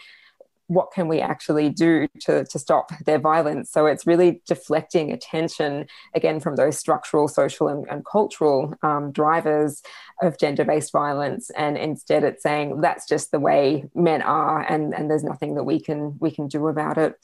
[0.71, 3.69] what can we actually do to, to stop their violence?
[3.69, 9.83] So it's really deflecting attention again from those structural, social, and, and cultural um, drivers
[10.21, 11.49] of gender based violence.
[11.51, 15.65] And instead, it's saying that's just the way men are, and, and there's nothing that
[15.65, 17.15] we can we can do about it.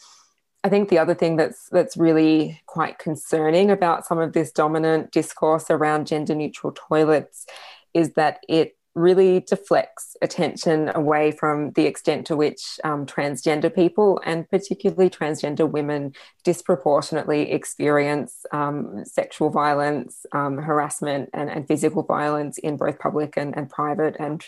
[0.65, 5.11] I think the other thing that's that's really quite concerning about some of this dominant
[5.11, 7.45] discourse around gender neutral toilets
[7.93, 14.19] is that it really deflects attention away from the extent to which um, transgender people
[14.25, 22.57] and particularly transgender women disproportionately experience um, sexual violence, um, harassment, and, and, physical violence
[22.57, 24.43] in both public and, and private and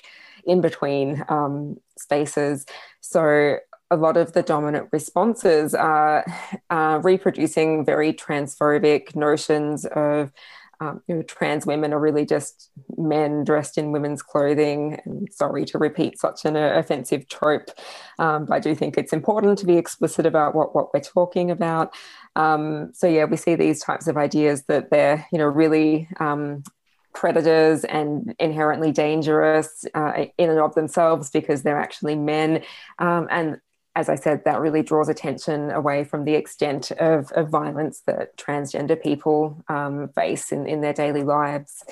[0.46, 2.66] in between um, spaces.
[3.02, 3.58] So
[3.92, 6.26] a lot of the dominant responses are
[6.70, 10.32] uh, reproducing very transphobic notions of
[10.80, 15.00] um, you know, trans women are really just men dressed in women's clothing.
[15.06, 17.70] And sorry to repeat such an uh, offensive trope,
[18.18, 21.52] um, but I do think it's important to be explicit about what, what we're talking
[21.52, 21.94] about.
[22.36, 26.64] Um, so yeah, we see these types of ideas that they're you know really um,
[27.14, 32.64] predators and inherently dangerous uh, in and of themselves because they're actually men.
[33.00, 33.60] Um, and
[34.00, 38.38] as I said, that really draws attention away from the extent of, of violence that
[38.38, 41.84] transgender people um, face in, in their daily lives.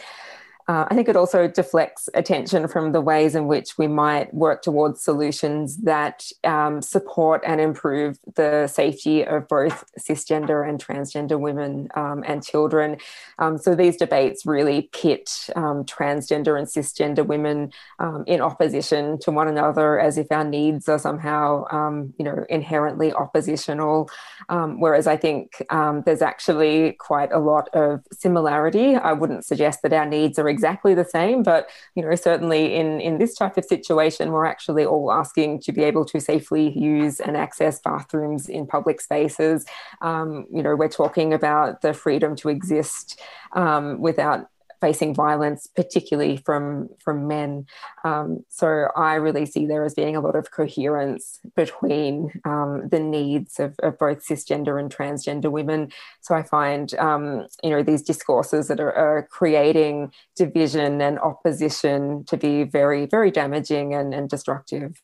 [0.70, 4.61] Uh, I think it also deflects attention from the ways in which we might work
[4.61, 11.88] towards solutions that um, support and improve the safety of both cisgender and transgender women
[11.95, 12.97] um, and children.
[13.39, 19.32] Um, so these debates really pit um, transgender and cisgender women um, in opposition to
[19.32, 24.09] one another, as if our needs are somehow, um, you know, inherently oppositional.
[24.49, 25.63] whereas I think
[26.05, 28.95] there's actually quite a lot of similarity.
[28.95, 32.99] I wouldn't suggest that our needs are exactly the same, but you know, certainly in
[33.08, 37.20] in this type of situation, we're actually all asking to be able to safely use
[37.20, 39.66] and access bathrooms in public spaces.
[40.01, 43.20] Um, you know, we're talking about the freedom to exist
[43.53, 44.49] um, without
[44.82, 47.65] facing violence, particularly from from men.
[48.03, 52.99] Um, so I really see there as being a lot of coherence between um, the
[52.99, 55.91] needs of, of, both cisgender and transgender women.
[56.21, 62.23] So I find um, you know these discourses that are, are, creating division and opposition
[62.25, 65.01] to be very very damaging and, and destructive.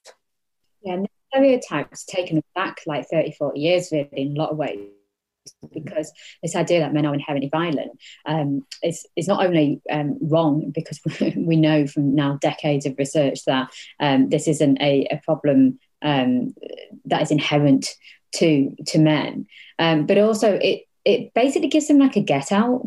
[0.84, 1.04] Yeah,
[1.34, 4.80] stereotypes taken back like 30, 40 years really in a lot of ways
[5.74, 7.92] because this idea that men are inherently violent
[8.26, 11.00] um, is, is not only um, wrong because
[11.36, 13.70] we know from now decades of research that
[14.00, 16.54] um, this isn't a, a problem um,
[17.06, 17.88] that is inherent
[18.34, 19.46] to to men,
[19.80, 22.84] um, but also it it basically gives them like a get out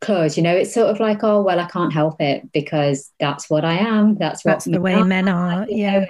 [0.00, 0.36] clause.
[0.36, 3.64] You know, it's sort of like, oh well, I can't help it because that's what
[3.64, 4.16] I am.
[4.16, 5.66] That's what that's the way men are.
[5.68, 6.06] Yeah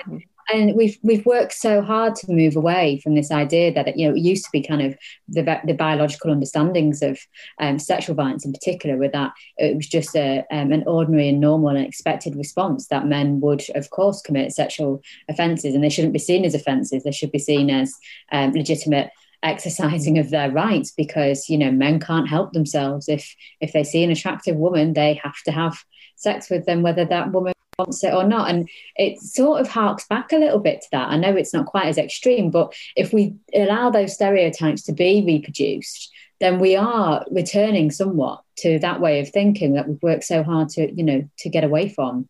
[0.52, 4.14] and we've we've worked so hard to move away from this idea that you know
[4.14, 4.96] it used to be kind of
[5.28, 7.18] the, the biological understandings of
[7.60, 11.40] um, sexual violence in particular with that it was just a, um, an ordinary and
[11.40, 16.12] normal and expected response that men would of course commit sexual offences and they shouldn't
[16.12, 17.02] be seen as offences.
[17.02, 17.94] They should be seen as
[18.32, 19.10] um, legitimate
[19.42, 23.08] exercising of their rights because you know men can't help themselves.
[23.08, 25.84] If if they see an attractive woman they have to have
[26.16, 28.50] sex with them whether that woman wants it or not.
[28.50, 31.08] And it sort of harks back a little bit to that.
[31.08, 35.24] I know it's not quite as extreme, but if we allow those stereotypes to be
[35.26, 40.42] reproduced, then we are returning somewhat to that way of thinking that we've worked so
[40.42, 42.28] hard to, you know, to get away from.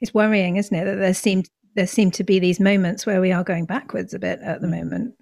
[0.00, 1.44] It's worrying, isn't it, that there seem
[1.74, 4.66] there seem to be these moments where we are going backwards a bit at the
[4.66, 4.82] mm.
[4.82, 5.14] moment.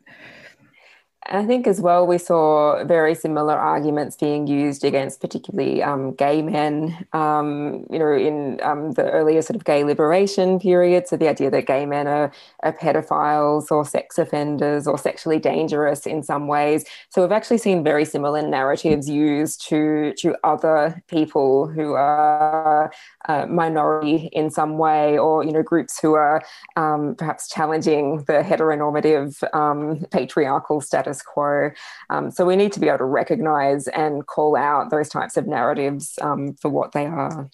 [1.32, 6.42] I think as well, we saw very similar arguments being used against particularly um, gay
[6.42, 11.06] men, um, you know, in um, the earlier sort of gay liberation period.
[11.06, 12.32] So the idea that gay men are,
[12.64, 16.84] are pedophiles or sex offenders or sexually dangerous in some ways.
[17.10, 22.92] So we've actually seen very similar narratives used to, to other people who are
[23.28, 26.42] uh, minority in some way or, you know, groups who are
[26.74, 31.70] um, perhaps challenging the heteronormative um, patriarchal status status quo.
[32.10, 35.46] Um, so we need to be able to recognize and call out those types of
[35.46, 37.48] narratives um, for what they are.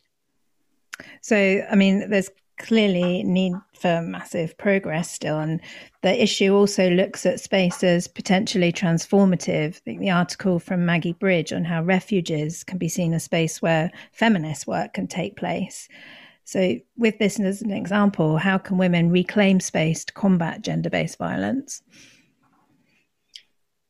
[1.21, 5.39] So, I mean, there's clearly need for massive progress still.
[5.39, 5.61] And
[6.03, 9.69] the issue also looks at space as potentially transformative.
[9.69, 13.61] I think the article from Maggie Bridge on how refuges can be seen as space
[13.61, 15.87] where feminist work can take place.
[16.45, 21.19] So, with this as an example, how can women reclaim space to combat gender based
[21.19, 21.83] violence?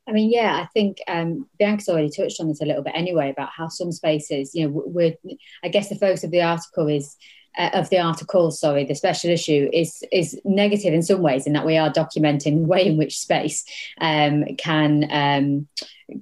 [0.07, 3.29] I mean, yeah, I think um, Bianca's already touched on this a little bit anyway
[3.29, 5.15] about how some spaces, you know, we're,
[5.63, 7.17] I guess the focus of the article is
[7.57, 11.53] uh, of the article, sorry, the special issue is is negative in some ways in
[11.53, 13.65] that we are documenting the way in which space
[13.99, 15.67] um, can um,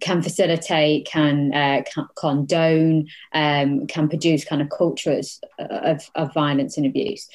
[0.01, 1.83] can facilitate, can, uh,
[2.15, 7.27] condone, um, can produce kind of cultures of, of violence and abuse.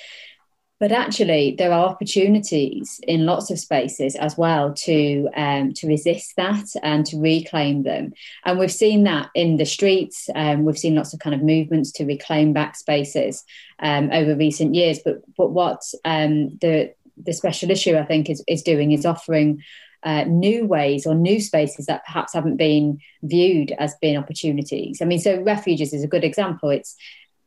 [0.80, 6.36] But actually, there are opportunities in lots of spaces as well to um, to resist
[6.36, 8.14] that and to reclaim them.
[8.46, 10.30] And we've seen that in the streets.
[10.34, 13.44] Um, we've seen lots of kind of movements to reclaim back spaces
[13.80, 15.00] um, over recent years.
[15.04, 19.62] But but what um, the the special issue I think is is doing is offering
[20.02, 25.02] uh, new ways or new spaces that perhaps haven't been viewed as being opportunities.
[25.02, 26.70] I mean, so refuges is a good example.
[26.70, 26.96] It's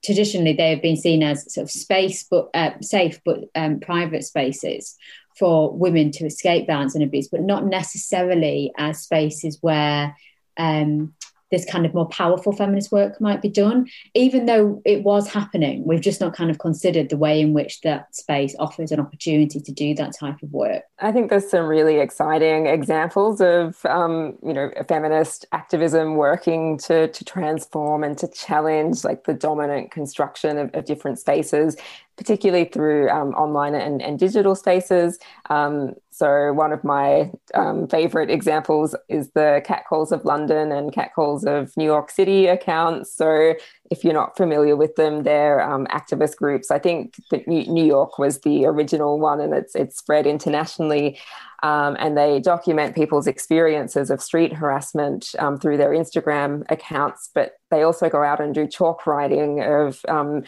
[0.03, 4.23] traditionally they have been seen as sort of space but uh, safe but um, private
[4.23, 4.95] spaces
[5.37, 10.15] for women to escape violence and abuse but not necessarily as spaces where
[10.57, 11.13] um,
[11.53, 15.83] this kind of more powerful feminist work might be done, even though it was happening.
[15.85, 19.59] We've just not kind of considered the way in which that space offers an opportunity
[19.59, 20.81] to do that type of work.
[20.97, 27.09] I think there's some really exciting examples of, um, you know, feminist activism working to,
[27.09, 31.77] to transform and to challenge like the dominant construction of, of different spaces
[32.15, 35.17] particularly through um, online and, and, digital spaces.
[35.49, 41.43] Um, so, one of my um, favorite examples is the Catcalls of London and Catcalls
[41.43, 43.13] of New York City accounts.
[43.13, 43.55] So,
[43.91, 46.71] if you're not familiar with them, they're um, activist groups.
[46.71, 51.19] I think that New York was the original one and it's, it's spread internationally.
[51.61, 57.53] Um, and they document people's experiences of street harassment um, through their Instagram accounts, but
[57.69, 60.43] they also go out and do chalk writing of um,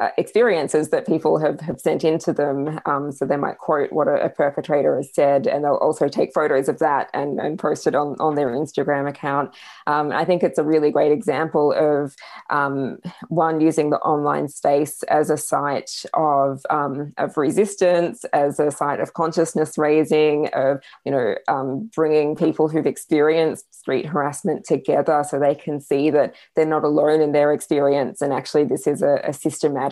[0.00, 2.78] uh, experiences that people have, have sent into them.
[2.86, 6.32] Um, so they might quote what a, a, perpetrator has said, and they'll also take
[6.32, 9.52] photos of that and, and post it on, on their Instagram account.
[9.88, 12.14] Um, I think it's a really great example of
[12.48, 18.70] um, one using the online space as a site of, um, of resistance, as a
[18.70, 25.24] site of consciousness raising, of you know um, bringing people who've experienced street harassment together
[25.28, 29.02] so they can see that they're not alone in their experience, and actually this is
[29.02, 29.87] a, a systematic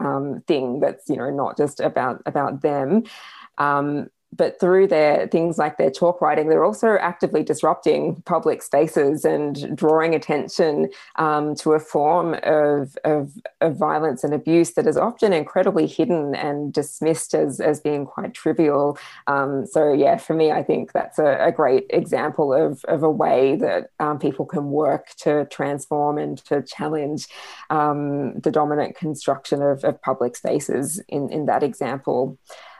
[0.00, 3.04] um, thing that's you know not just about about them.
[3.58, 9.24] Um, but through their things like their chalk writing, they're also actively disrupting public spaces
[9.24, 14.96] and drawing attention um, to a form of, of, of, violence and abuse that is
[14.96, 18.96] often incredibly hidden and dismissed as, as being quite trivial.
[19.26, 23.10] Um, so, yeah, for me, I think that's a, a great example of, of a
[23.10, 27.26] way that um, people can work to transform and to challenge
[27.70, 32.38] um, the dominant construction of, of public spaces in, in that example.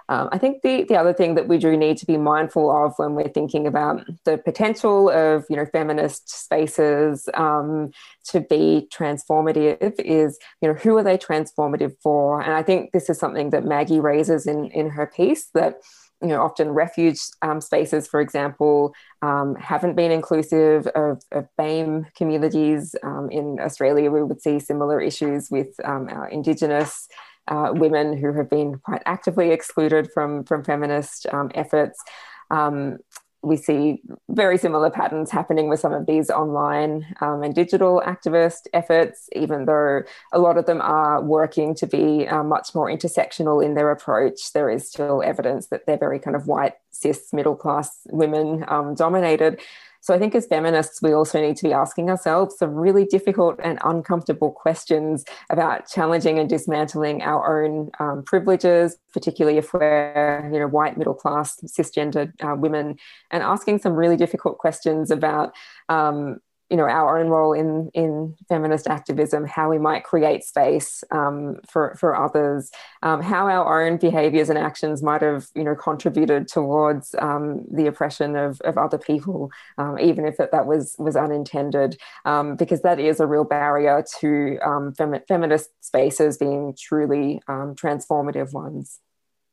[0.08, 2.94] Um, I think the, the other thing that we do need to be mindful of
[2.96, 7.90] when we're thinking about the potential of you know feminist spaces um,
[8.24, 12.40] to be transformative is you know who are they transformative for?
[12.40, 15.80] And I think this is something that Maggie raises in in her piece that
[16.24, 22.06] you know, often refuge um, spaces, for example, um, haven't been inclusive of, of BAME
[22.14, 22.96] communities.
[23.02, 27.08] Um, in Australia, we would see similar issues with um, our Indigenous
[27.48, 32.02] uh, women who have been quite actively excluded from, from feminist um, efforts.
[32.50, 32.98] Um,
[33.44, 38.66] we see very similar patterns happening with some of these online um, and digital activist
[38.72, 43.64] efforts, even though a lot of them are working to be uh, much more intersectional
[43.64, 44.52] in their approach.
[44.52, 48.94] There is still evidence that they're very kind of white, cis, middle class women um,
[48.94, 49.60] dominated.
[50.04, 53.58] So I think as feminists, we also need to be asking ourselves some really difficult
[53.64, 60.58] and uncomfortable questions about challenging and dismantling our own um, privileges, particularly if we're you
[60.58, 62.96] know white middle class cisgendered uh, women,
[63.30, 65.54] and asking some really difficult questions about
[65.88, 66.38] um,
[66.70, 71.56] you know our own role in in feminist activism, how we might create space um,
[71.68, 72.70] for for others,
[73.02, 77.86] um, how our own behaviours and actions might have you know contributed towards um, the
[77.86, 82.82] oppression of, of other people, um, even if that, that was was unintended, um, because
[82.82, 89.00] that is a real barrier to um, fem- feminist spaces being truly transformative ones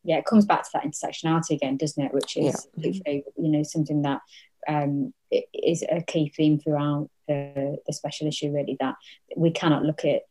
[0.03, 2.13] yeah, it comes back to that intersectionality again, doesn't it?
[2.13, 2.91] Which is, yeah.
[3.05, 4.21] you know, something that
[4.67, 5.13] um,
[5.53, 8.95] is a key theme throughout the, the special issue, really, that
[9.35, 10.21] we cannot look at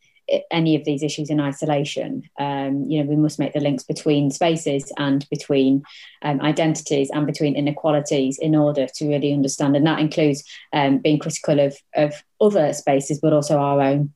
[0.50, 2.22] any of these issues in isolation.
[2.38, 5.82] Um, you know, we must make the links between spaces and between
[6.22, 9.76] um, identities and between inequalities in order to really understand.
[9.76, 14.12] And that includes um, being critical of, of other spaces, but also our own.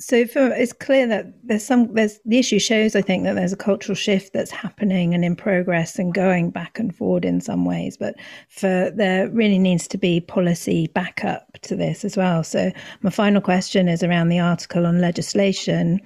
[0.00, 3.52] So for, it's clear that there's some there's the issue shows I think that there's
[3.52, 7.64] a cultural shift that's happening and in progress and going back and forward in some
[7.64, 8.14] ways, but
[8.48, 12.44] for there really needs to be policy backup to this as well.
[12.44, 12.70] So
[13.02, 16.00] my final question is around the article on legislation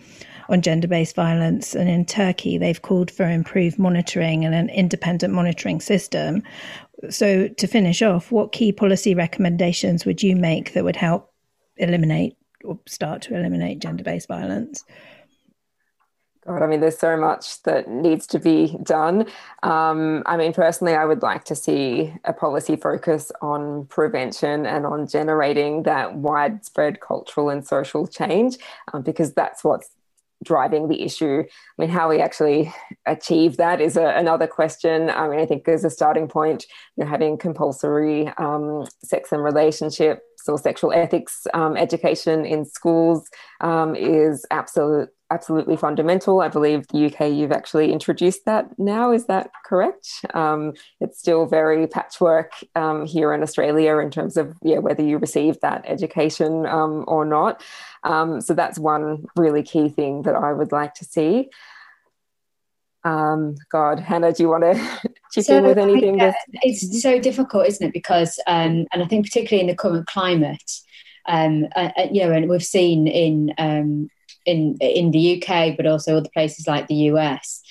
[0.49, 5.83] on gender-based violence and in Turkey they've called for improved monitoring and an independent monitoring
[5.83, 6.43] system.
[7.11, 11.31] So to finish off, what key policy recommendations would you make that would help
[11.77, 14.85] eliminate or start to eliminate gender based violence?
[16.45, 19.27] God, I mean, there's so much that needs to be done.
[19.63, 24.85] Um, I mean, personally, I would like to see a policy focus on prevention and
[24.85, 28.57] on generating that widespread cultural and social change,
[28.93, 29.91] um, because that's what's
[30.43, 31.45] driving the issue.
[31.47, 32.75] I mean, how we actually
[33.07, 35.11] achieve that is a, another question.
[35.11, 39.45] I mean, I think as a starting point, you know, having compulsory um, sex and
[39.45, 43.29] relationship or sexual ethics um, education in schools
[43.61, 46.41] um, is absolute, absolutely fundamental.
[46.41, 49.13] I believe the UK, you've actually introduced that now.
[49.13, 50.09] Is that correct?
[50.35, 55.19] Um, it's still very patchwork um, here in Australia in terms of yeah, whether you
[55.19, 57.63] receive that education um, or not.
[58.05, 61.51] Um, so that's one really key thing that I would like to see.
[63.05, 66.19] Um, God, Hannah, do you want to chip so, in with anything?
[66.19, 67.93] Yeah, it's so difficult, isn't it?
[67.93, 70.71] Because, um, and I think particularly in the current climate,
[71.27, 74.09] um, uh, uh you know, and we've seen in um,
[74.47, 77.63] in in the UK, but also other places like the US,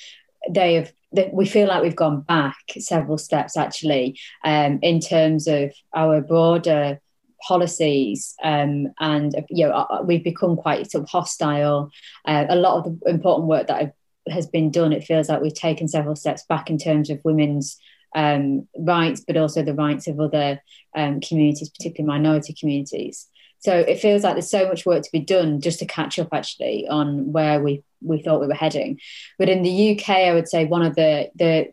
[0.50, 0.92] they have.
[1.14, 6.22] They, we feel like we've gone back several steps actually um, in terms of our
[6.22, 7.02] broader
[7.46, 11.92] policies um, and you know uh, we've become quite sort of hostile
[12.24, 13.94] uh, a lot of the important work that
[14.30, 17.78] has been done it feels like we've taken several steps back in terms of women's
[18.14, 20.62] um, rights but also the rights of other
[20.96, 23.28] um, communities particularly minority communities
[23.60, 26.30] so it feels like there's so much work to be done just to catch up
[26.34, 29.00] actually on where we we thought we were heading
[29.40, 31.72] but in the UK I would say one of the the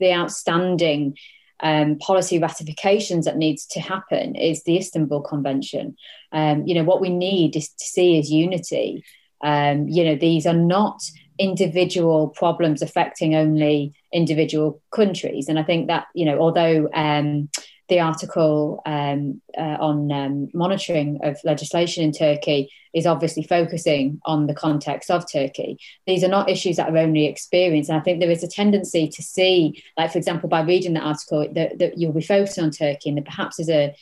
[0.00, 1.16] the outstanding
[1.62, 5.96] um, policy ratifications that needs to happen is the Istanbul Convention.
[6.32, 9.04] Um, you know, what we need is to see is unity.
[9.42, 11.02] Um, you know, these are not
[11.40, 15.48] individual problems affecting only individual countries.
[15.48, 17.48] And I think that, you know, although um,
[17.88, 24.46] the article um, uh, on um, monitoring of legislation in Turkey is obviously focusing on
[24.46, 25.78] the context of Turkey.
[26.06, 27.90] These are not issues that are only experienced.
[27.90, 31.00] And I think there is a tendency to see, like, for example, by reading the
[31.00, 33.94] article, that, that you'll be focusing on Turkey and that perhaps there's a,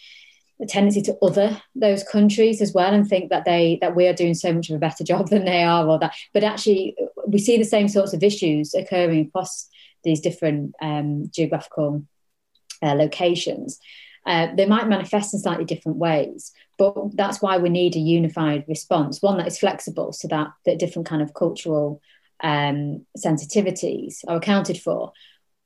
[0.61, 4.13] a tendency to other those countries as well and think that they that we are
[4.13, 6.97] doing so much of a better job than they are or that but actually
[7.31, 9.69] we see the same sorts of issues occurring across
[10.05, 12.05] these different um, geographical
[12.83, 13.79] uh, locations.
[14.27, 18.65] Uh, they might manifest in slightly different ways, but that's why we need a unified
[18.69, 22.01] response, one that is flexible so that, that different kind of cultural
[22.43, 25.13] um, sensitivities are accounted for.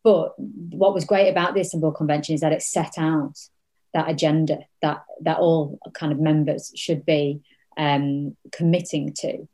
[0.04, 3.34] But what was great about the Istanbul Convention is that it set out
[3.94, 7.42] that agenda that that all kind of members should be
[7.76, 9.48] um, committing to.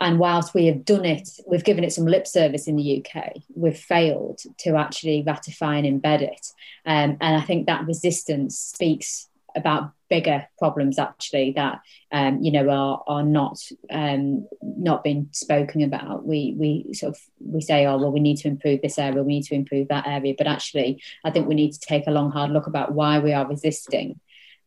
[0.00, 3.36] And whilst we have done it, we've given it some lip service in the UK,
[3.54, 6.46] we've failed to actually ratify and embed it.
[6.84, 11.80] Um, and I think that resistance speaks about bigger problems actually that
[12.12, 13.58] um, you know are are not
[13.90, 16.26] um, not being spoken about.
[16.26, 19.34] We we sort of we say, oh well, we need to improve this area, we
[19.34, 22.30] need to improve that area, but actually, I think we need to take a long
[22.30, 24.20] hard look about why we are resisting